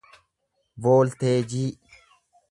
[0.85, 1.67] voolteejii